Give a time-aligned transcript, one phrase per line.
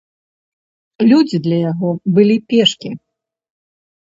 [1.11, 2.89] Людзі для яго былі пешкі.